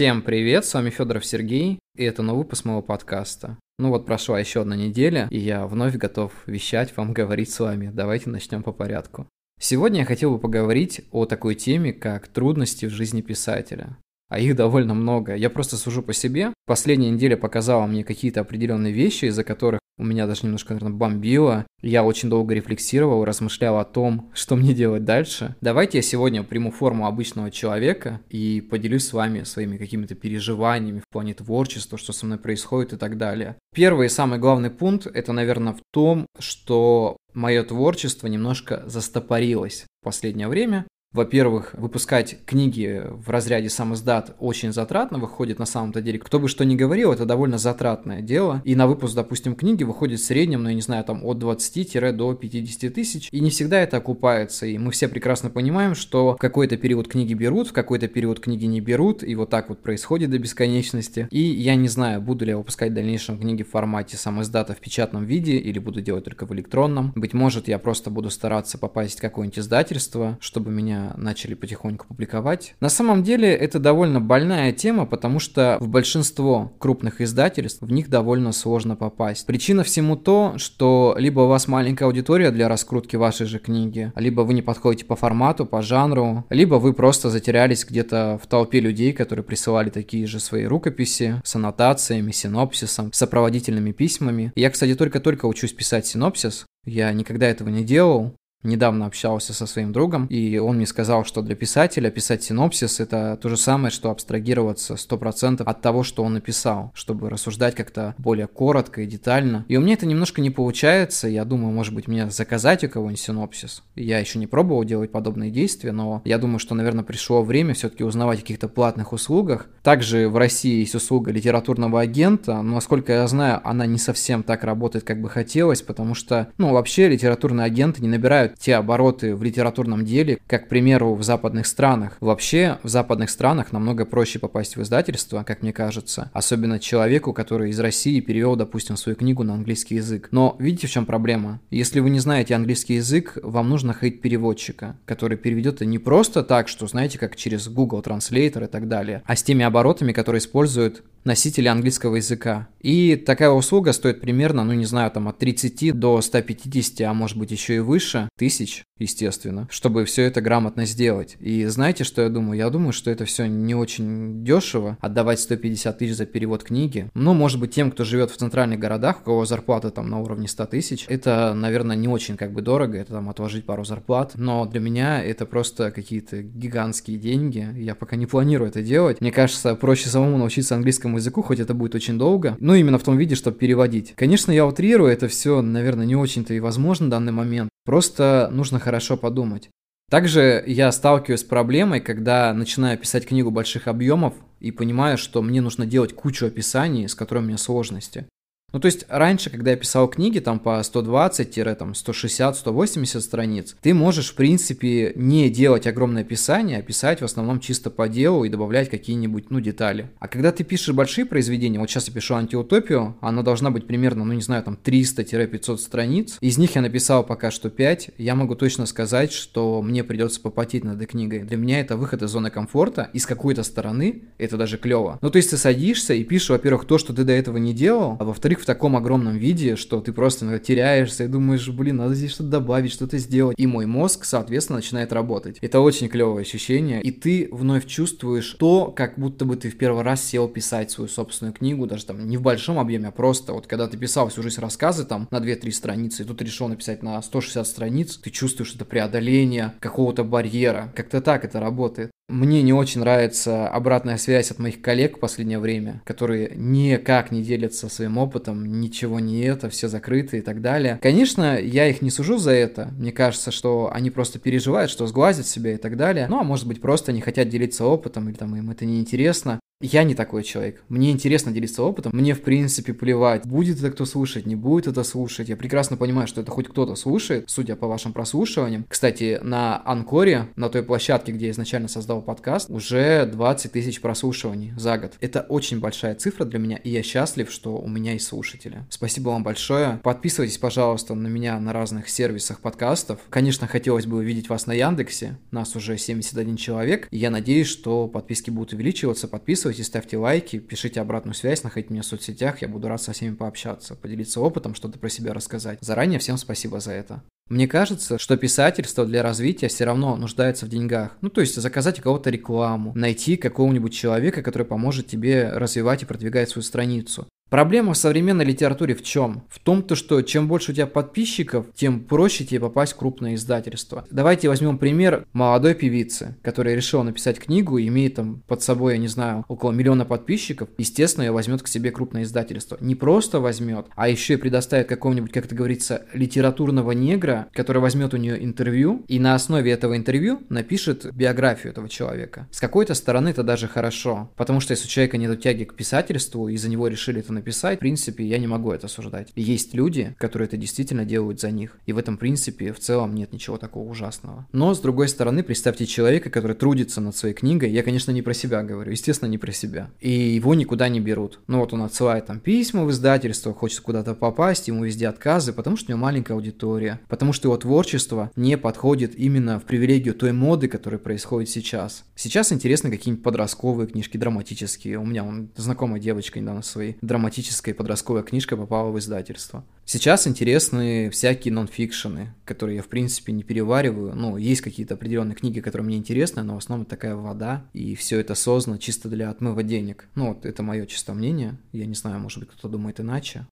[0.00, 3.58] Всем привет, с вами Федоров Сергей, и это новый выпуск моего подкаста.
[3.78, 7.90] Ну вот прошла еще одна неделя, и я вновь готов вещать вам, говорить с вами.
[7.92, 9.26] Давайте начнем по порядку.
[9.60, 13.98] Сегодня я хотел бы поговорить о такой теме, как трудности в жизни писателя.
[14.30, 15.34] А их довольно много.
[15.34, 16.54] Я просто сужу по себе.
[16.64, 21.66] Последняя неделя показала мне какие-то определенные вещи, из-за которых у меня даже немножко, наверное, бомбило.
[21.82, 25.54] Я очень долго рефлексировал, размышлял о том, что мне делать дальше.
[25.60, 31.12] Давайте я сегодня приму форму обычного человека и поделюсь с вами своими какими-то переживаниями в
[31.12, 33.56] плане творчества, что со мной происходит и так далее.
[33.74, 40.04] Первый и самый главный пункт– это, наверное, в том, что мое творчество немножко застопорилось в
[40.04, 40.86] последнее время.
[41.12, 46.20] Во-первых, выпускать книги в разряде сам издат очень затратно выходит на самом-то деле.
[46.20, 48.62] Кто бы что ни говорил, это довольно затратное дело.
[48.64, 52.16] И на выпуск, допустим, книги выходит в среднем, ну, я не знаю, там от 20
[52.16, 53.28] до 50 тысяч.
[53.32, 54.66] И не всегда это окупается.
[54.66, 58.66] И мы все прекрасно понимаем, что в какой-то период книги берут, в какой-то период книги
[58.66, 59.24] не берут.
[59.24, 61.26] И вот так вот происходит до бесконечности.
[61.32, 64.74] И я не знаю, буду ли я выпускать в дальнейшем книги в формате сам издата
[64.74, 67.12] в печатном виде или буду делать только в электронном.
[67.16, 72.74] Быть может, я просто буду стараться попасть в какое-нибудь издательство, чтобы меня начали потихоньку публиковать.
[72.80, 78.08] На самом деле это довольно больная тема, потому что в большинство крупных издательств в них
[78.08, 79.46] довольно сложно попасть.
[79.46, 84.42] Причина всему то, что либо у вас маленькая аудитория для раскрутки вашей же книги, либо
[84.42, 89.12] вы не подходите по формату, по жанру, либо вы просто затерялись где-то в толпе людей,
[89.12, 94.52] которые присылали такие же свои рукописи с аннотациями, синопсисом, сопроводительными письмами.
[94.54, 99.90] Я, кстати, только-только учусь писать синопсис, я никогда этого не делал, Недавно общался со своим
[99.90, 104.10] другом, и он мне сказал, что для писателя писать синопсис— это то же самое, что
[104.10, 109.64] абстрагироваться 100% от того, что он написал, чтобы рассуждать как-то более коротко и детально.
[109.68, 113.20] И у меня это немножко не получается, я думаю, может быть, мне заказать у кого-нибудь
[113.20, 113.82] синопсис.
[113.94, 118.04] Я еще не пробовал делать подобные действия, но я думаю, что, наверное, пришло время все-таки
[118.04, 119.68] узнавать о каких-то платных услугах.
[119.82, 124.64] Также в России есть услуга литературного агента, но, насколько я знаю, она не совсем так
[124.64, 129.42] работает, как бы хотелось, потому что, ну, вообще литературные агенты не набирают те обороты в
[129.42, 132.16] литературном деле, как, к примеру, в западных странах.
[132.20, 137.70] Вообще, в западных странах намного проще попасть в издательство, как мне кажется, особенно человеку, который
[137.70, 140.28] из России перевел, допустим, свою книгу на английский язык.
[140.30, 141.60] Но видите, в чем проблема?
[141.70, 146.42] Если вы не знаете английский язык, вам нужно ходить переводчика, который переведет это не просто
[146.42, 150.40] так, что, знаете, как через Google Translator и так далее, а с теми оборотами, которые
[150.40, 152.68] используют носители английского языка.
[152.80, 157.36] И такая услуга стоит примерно, ну не знаю, там от 30 до 150, а может
[157.36, 161.36] быть еще и выше тысяч, естественно, чтобы все это грамотно сделать.
[161.40, 162.56] И знаете, что я думаю?
[162.56, 167.10] Я думаю, что это все не очень дешево, отдавать 150 тысяч за перевод книги.
[167.14, 170.48] Ну, может быть, тем, кто живет в центральных городах, у кого зарплата там на уровне
[170.48, 174.32] 100 тысяч, это, наверное, не очень как бы дорого, это там отложить пару зарплат.
[174.36, 177.68] Но для меня это просто какие-то гигантские деньги.
[177.76, 179.20] Я пока не планирую это делать.
[179.20, 182.98] Мне кажется, проще самому научиться английскому английскому языку, хоть это будет очень долго, но именно
[182.98, 184.14] в том виде, чтобы переводить.
[184.16, 188.78] Конечно, я утрирую, это все, наверное, не очень-то и возможно в данный момент, просто нужно
[188.78, 189.68] хорошо подумать.
[190.10, 195.60] Также я сталкиваюсь с проблемой, когда начинаю писать книгу больших объемов и понимаю, что мне
[195.60, 198.26] нужно делать кучу описаний, с которыми у меня сложности.
[198.72, 204.34] Ну, то есть раньше, когда я писал книги там по 120-160-180 страниц, ты можешь, в
[204.34, 209.50] принципе, не делать огромное описание, а писать в основном чисто по делу и добавлять какие-нибудь,
[209.50, 210.10] ну, детали.
[210.18, 214.24] А когда ты пишешь большие произведения, вот сейчас я пишу антиутопию, она должна быть примерно,
[214.24, 218.54] ну, не знаю, там 300-500 страниц, из них я написал пока что 5, я могу
[218.54, 221.40] точно сказать, что мне придется попотеть над этой книгой.
[221.40, 225.18] Для меня это выход из зоны комфорта, и с какой-то стороны это даже клево.
[225.22, 228.16] Ну, то есть ты садишься и пишешь, во-первых, то, что ты до этого не делал,
[228.20, 232.32] а во-вторых, в таком огромном виде, что ты просто теряешься и думаешь, блин, надо здесь
[232.32, 233.58] что-то добавить, что-то сделать.
[233.58, 235.58] И мой мозг, соответственно, начинает работать.
[235.60, 237.02] Это очень клевое ощущение.
[237.02, 241.08] И ты вновь чувствуешь то, как будто бы ты в первый раз сел писать свою
[241.08, 244.42] собственную книгу, даже там не в большом объеме, а просто вот когда ты писал всю
[244.42, 248.74] жизнь рассказы там на 2-3 страницы, и тут решил написать на 160 страниц, ты чувствуешь
[248.74, 250.92] это преодоление какого-то барьера.
[250.94, 252.09] Как-то так это работает.
[252.30, 257.42] Мне не очень нравится обратная связь от моих коллег в последнее время, которые никак не
[257.42, 261.00] делятся своим опытом, ничего не это, все закрыты и так далее.
[261.02, 262.92] Конечно, я их не сужу за это.
[262.96, 266.28] Мне кажется, что они просто переживают, что сглазят себя и так далее.
[266.28, 269.58] Ну, а может быть, просто не хотят делиться опытом, или там им это не интересно.
[269.82, 270.82] Я не такой человек.
[270.90, 272.12] Мне интересно делиться опытом.
[272.14, 275.48] Мне, в принципе, плевать, будет это кто слушать, не будет это слушать.
[275.48, 278.84] Я прекрасно понимаю, что это хоть кто-то слушает, судя по вашим прослушиваниям.
[278.86, 284.74] Кстати, на Анкоре, на той площадке, где я изначально создал подкаст, уже 20 тысяч прослушиваний
[284.76, 285.14] за год.
[285.18, 288.84] Это очень большая цифра для меня, и я счастлив, что у меня есть слушатели.
[288.90, 289.98] Спасибо вам большое.
[290.02, 293.20] Подписывайтесь, пожалуйста, на меня на разных сервисах подкастов.
[293.30, 295.38] Конечно, хотелось бы увидеть вас на Яндексе.
[295.52, 297.08] Нас уже 71 человек.
[297.10, 299.26] И я надеюсь, что подписки будут увеличиваться.
[299.26, 303.12] Подписывайтесь подписывайтесь, ставьте лайки, пишите обратную связь, находите меня в соцсетях, я буду рад со
[303.12, 305.78] всеми пообщаться, поделиться опытом, что-то про себя рассказать.
[305.80, 307.22] Заранее всем спасибо за это.
[307.48, 311.16] Мне кажется, что писательство для развития все равно нуждается в деньгах.
[311.20, 316.06] Ну, то есть заказать у кого-то рекламу, найти какого-нибудь человека, который поможет тебе развивать и
[316.06, 317.26] продвигать свою страницу.
[317.50, 319.42] Проблема в современной литературе в чем?
[319.50, 323.34] В том, то, что чем больше у тебя подписчиков, тем проще тебе попасть в крупное
[323.34, 324.06] издательство.
[324.08, 329.08] Давайте возьмем пример молодой певицы, которая решила написать книгу имеет там под собой, я не
[329.08, 330.68] знаю, около миллиона подписчиков.
[330.78, 332.78] Естественно, ее возьмет к себе крупное издательство.
[332.80, 338.14] Не просто возьмет, а еще и предоставит какого-нибудь, как это говорится, литературного негра, который возьмет
[338.14, 342.46] у нее интервью и на основе этого интервью напишет биографию этого человека.
[342.52, 346.48] С какой-то стороны это даже хорошо, потому что если у человека нет тяги к писательству,
[346.48, 349.32] и за него решили это написать, в принципе, я не могу это осуждать.
[349.34, 351.78] Есть люди, которые это действительно делают за них.
[351.86, 354.46] И в этом принципе в целом нет ничего такого ужасного.
[354.52, 357.70] Но, с другой стороны, представьте человека, который трудится над своей книгой.
[357.70, 359.90] Я, конечно, не про себя говорю, естественно, не про себя.
[360.00, 361.40] И его никуда не берут.
[361.46, 365.76] Ну вот он отсылает там письма в издательство, хочет куда-то попасть, ему везде отказы, потому
[365.76, 370.32] что у него маленькая аудитория, потому что его творчество не подходит именно в привилегию той
[370.32, 372.04] моды, которая происходит сейчас.
[372.14, 374.98] Сейчас интересны какие-нибудь подростковые книжки, драматические.
[374.98, 379.64] У меня он, знакомая девочка недавно своей драматической драматическая подростковая книжка попала в издательство.
[379.84, 384.14] Сейчас интересны всякие нонфикшены, которые я, в принципе, не перевариваю.
[384.16, 388.18] Ну, есть какие-то определенные книги, которые мне интересны, но в основном такая вода, и все
[388.18, 390.08] это создано чисто для отмыва денег.
[390.16, 391.56] Ну, вот это мое чисто мнение.
[391.72, 393.46] Я не знаю, может быть, кто-то думает иначе.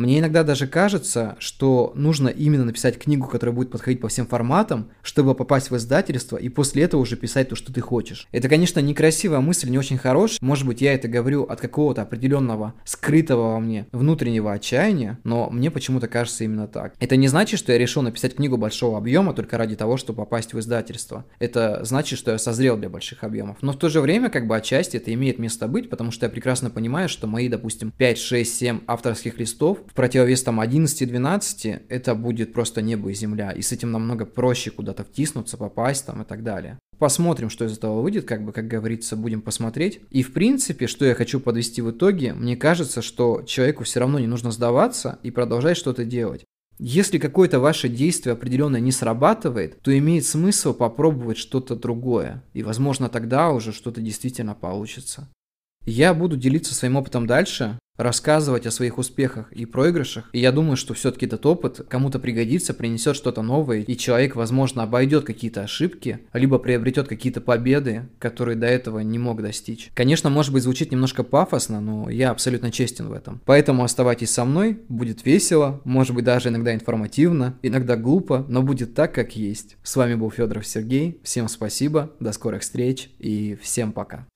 [0.00, 4.90] Мне иногда даже кажется, что нужно именно написать книгу, которая будет подходить по всем форматам,
[5.02, 8.26] чтобы попасть в издательство и после этого уже писать то, что ты хочешь.
[8.32, 10.38] Это, конечно, некрасивая мысль, не очень хорошая.
[10.40, 15.70] Может быть, я это говорю от какого-то определенного скрытого во мне внутреннего отчаяния, но мне
[15.70, 16.94] почему-то кажется именно так.
[16.98, 20.54] Это не значит, что я решил написать книгу большого объема только ради того, чтобы попасть
[20.54, 21.26] в издательство.
[21.40, 23.58] Это значит, что я созрел для больших объемов.
[23.60, 26.30] Но в то же время, как бы отчасти это имеет место быть, потому что я
[26.30, 32.14] прекрасно понимаю, что мои, допустим, 5, 6, 7 авторских листов в противовес там 11-12 это
[32.14, 36.24] будет просто небо и земля, и с этим намного проще куда-то втиснуться, попасть там и
[36.24, 36.78] так далее.
[36.98, 40.00] Посмотрим, что из этого выйдет, как бы, как говорится, будем посмотреть.
[40.10, 44.18] И в принципе, что я хочу подвести в итоге, мне кажется, что человеку все равно
[44.18, 46.44] не нужно сдаваться и продолжать что-то делать.
[46.78, 52.42] Если какое-то ваше действие определенно не срабатывает, то имеет смысл попробовать что-то другое.
[52.54, 55.28] И, возможно, тогда уже что-то действительно получится.
[55.86, 60.28] Я буду делиться своим опытом дальше рассказывать о своих успехах и проигрышах.
[60.32, 64.82] И я думаю, что все-таки этот опыт кому-то пригодится, принесет что-то новое, и человек, возможно,
[64.82, 69.90] обойдет какие-то ошибки, либо приобретет какие-то победы, которые до этого не мог достичь.
[69.94, 73.40] Конечно, может быть, звучит немножко пафосно, но я абсолютно честен в этом.
[73.44, 78.94] Поэтому оставайтесь со мной, будет весело, может быть, даже иногда информативно, иногда глупо, но будет
[78.94, 79.76] так, как есть.
[79.82, 84.26] С вами был Федоров Сергей, всем спасибо, до скорых встреч и всем пока.